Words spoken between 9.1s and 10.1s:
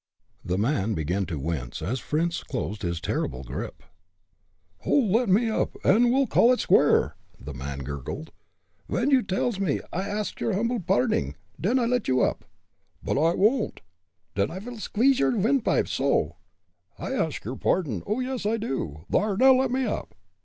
you dells me 'I